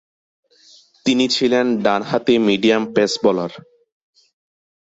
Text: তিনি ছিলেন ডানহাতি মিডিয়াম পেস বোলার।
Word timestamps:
তিনি 1.05 1.25
ছিলেন 1.35 1.65
ডানহাতি 1.83 2.35
মিডিয়াম 2.47 2.83
পেস 2.95 3.11
বোলার। 3.23 3.51